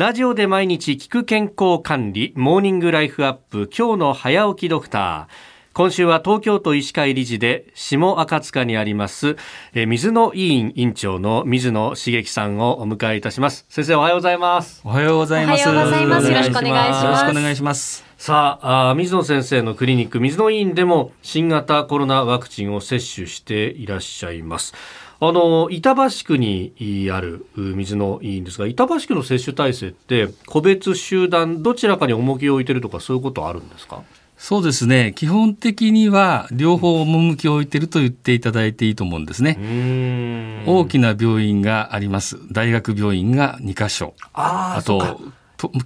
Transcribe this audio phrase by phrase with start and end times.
[0.00, 5.74] ラジオで毎日聞く健康管理、モーニングライフアップ、今日の早起きドクター。
[5.74, 9.36] 今週は東京都医師会理事で下赤塚にあります
[9.74, 13.66] え水野委員委員長の水野茂樹さんをお迎えいたします。
[13.68, 14.80] 先生おはようございます。
[14.84, 15.68] おはようございます。
[15.68, 16.30] おはようございます。
[16.30, 17.04] よろしくお願いします。
[17.04, 18.04] よろしくお願いします。
[18.16, 24.74] さああ水野先生のクリニック水野委員でも新型コロナワクチンを接種していらっしゃいます
[25.22, 34.02] あの板橋区にある水野委員ですが板橋区の接種体制って個別集団どちらかに重きを置いてるとかそういうことあるんですか？
[34.38, 35.12] そうですね。
[35.14, 40.64] 基本的には両方趣を置いてると言っていただいていいと思うんですね。
[40.66, 42.38] 大きな病院があります。
[42.50, 44.14] 大学病院が2カ所。
[44.32, 45.20] あと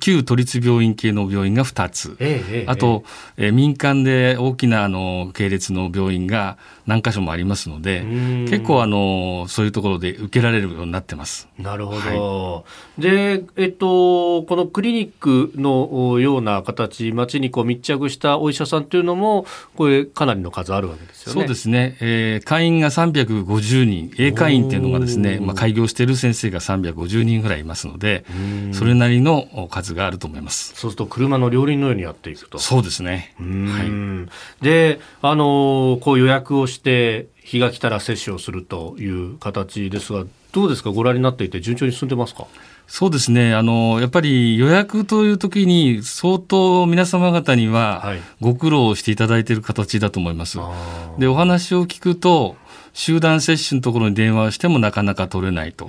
[0.01, 3.05] 旧都立病院系の病院が2つ、ええ、あと、
[3.37, 6.56] えー、民間で大きなあの系列の病院が
[6.87, 8.05] 何箇所もありますので
[8.48, 11.48] 結構あのそういうところで受けられるようになってます。
[11.59, 12.65] なるほど、は
[12.98, 19.46] い、で、えっと、このクリニックのような形町にこう密着したお医者さんというのも
[19.77, 21.40] これかなりの数あるわけですよね。
[21.40, 24.12] そうですね、えー、会員が350人。
[24.18, 28.24] 英会員っていうのがですね、まあ、開業している先生が350人ぐらいいますので
[28.73, 30.74] それなりの数があると思います。
[30.74, 32.59] そうすると車の両輪のようにやっていくと。
[32.59, 33.34] そうですね。
[33.38, 34.26] は
[34.60, 34.65] い。
[34.65, 42.46] で、あのこう予約をして日が来たら接種をするという形ですが、どうですか、ご覧になっていて、順調に進んでますか？
[42.87, 48.04] そうですねあのやっぱり予約という時に相当皆様方には
[48.40, 50.59] ご苦労していただいている形だと思います。
[50.59, 50.73] は
[51.16, 52.57] い、でお話を聞くと
[52.93, 55.88] 集団接種のところに電話をしてもなかなか取れないと。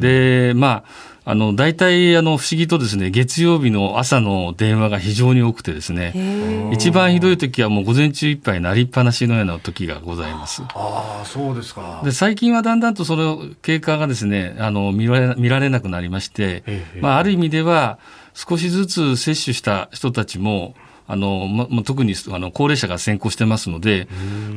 [0.00, 10.62] でまああの、大体、あの、不思議とですね、月曜日の朝の電話が非常に多くてですね、一番ひどい時はもう午前中いっぱいなりっぱなしのような時がございます。
[10.74, 12.00] ああ、そうですか。
[12.02, 16.29] で、最近はだんだんとその経過がですね、あの、見られ、見られなくなりまして、
[17.00, 17.98] まあ、ある意味では、
[18.34, 20.74] 少しずつ接種した人たちも、
[21.06, 24.06] あの、ま、特にあの高齢者が先行してますので、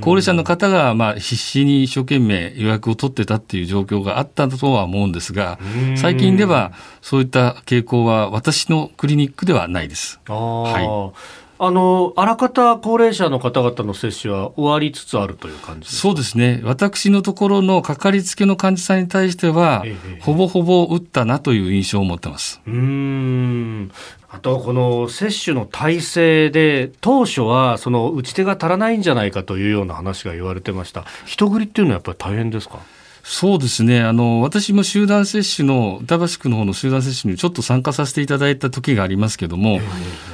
[0.02, 5.58] 高齢者の方がまあ必死に一生懸命予約を取ってたっていう状況があったとは思うんですが、
[5.98, 10.20] 最近ではそういった傾向は私のクリニックではないです。
[10.28, 22.60] はいあのあらかた高齢者の方々の接種は終わりつつあるという感じそうですね、私のところのかかりつけの患者さんに対しては、ええ、ほぼほぼ打ったなという印象を持ってます。
[22.68, 23.92] うん。
[24.30, 31.06] あとこの接種の体制で当初はその打ち手が足らないんじゃないかというような話が言われてました。
[31.26, 32.80] 人繰りっていうのはやっぱり大変ですか？
[33.26, 34.02] そうですね。
[34.02, 39.80] あの私も集団接種の板橋区の方の集団接種にちょっと参加させていただいた時がありますけども、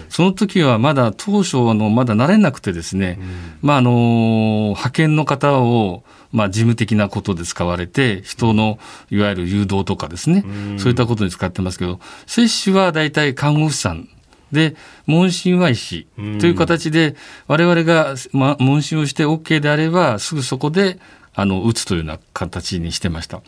[0.10, 3.28] その時はまだ当初あのまだ慣れなくてですね、うん、
[3.62, 3.92] まああの
[4.70, 8.78] 派遣の方をまあ、事務的なことで使われて、人の
[9.10, 10.46] いわゆる誘導とかですね、
[10.78, 14.08] そういったことに使ってますけど、接種は大体看護師さん
[14.52, 16.08] で、問診は医師
[16.40, 17.16] という形で、
[17.48, 21.00] 我々が、ま、問診をして OK であれば、すぐそこで、
[21.40, 23.42] あの、打つというような形にしてました。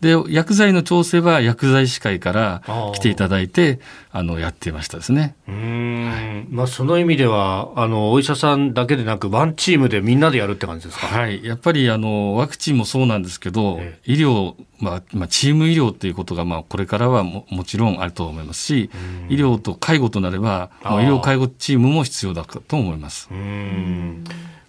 [0.00, 2.62] で薬剤の調整は薬剤師会から
[2.94, 3.80] 来ていただいて
[4.12, 5.34] あのやっていましたですね。
[5.48, 18.90] うん、はい、まあ、その意味ではあのお医者さんだけでなくワンチームでみんなでやるって感じですか、はい、やっぱりあのワクチンもそうなんですけど、ええ、医療、まあまあ、チーム医療ということが、まあ、これからはももちろんあると思いますし
[19.28, 23.28] 医療と介護となれば医療介護チームも必要だと思います。
[23.32, 24.24] うん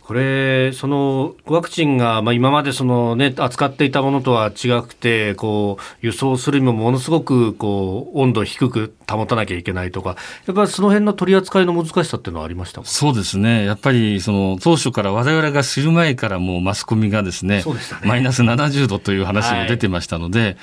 [0.10, 10.16] これ、そのワクチンが、まあ、今までその、ね、扱っていたものとは違くて、こう輸送するにもものすごくこう温度低く保たなきゃいけないとか、
[10.48, 17.64] やっぱりその辺の取り扱いの難しさっていうのはありましたそうですね、やっぱりその当初から我々が知る前からもうマスコミがですね、
[18.02, 18.08] ね。
[18.08, 20.58] マイナス70度という話も出てましたので、はい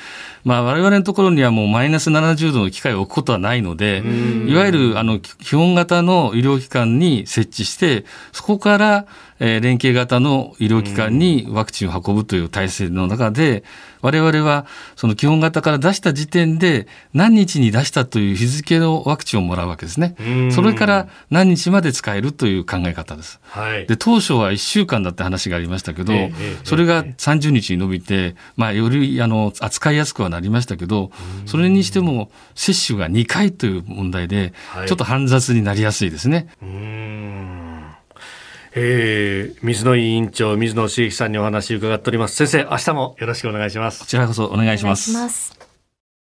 [0.47, 4.05] まあ、我々のところにはもうマイナス70度の機械を置くことはないので、
[4.47, 9.07] いわゆるあの基本型の医療機関に設置して、そこから、
[9.39, 13.65] えー、連携型の医療機関にワクチンを運ぶという体制の中で、
[14.03, 20.15] 我々はその基本型から出した時点で何日に出したという日付のワクチンをもらうわけですね。
[20.53, 23.41] それから何日まで使えるという考え方です。
[23.43, 31.11] はい、で当初は1週間だって話がありましたけど、ええ、それが30日に伸びて、まあ、よりあの扱いやすくはなりましたけど、
[31.47, 34.53] それにしても接種が2回という問題で、
[34.87, 36.49] ちょっと煩雑になりやすいですね。
[38.79, 42.37] えー、水野委員長水野茂樹さんにお話を伺っております。
[42.37, 44.01] 先生明日もよろしくお願いします。
[44.01, 45.66] こちらこそお願いします